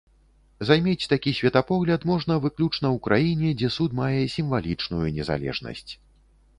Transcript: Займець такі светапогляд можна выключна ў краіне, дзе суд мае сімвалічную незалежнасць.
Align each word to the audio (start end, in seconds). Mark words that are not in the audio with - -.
Займець 0.69 1.09
такі 1.11 1.33
светапогляд 1.39 2.07
можна 2.13 2.39
выключна 2.47 2.87
ў 2.95 3.05
краіне, 3.09 3.55
дзе 3.63 3.69
суд 3.77 3.91
мае 4.03 4.21
сімвалічную 4.41 5.07
незалежнасць. 5.23 5.91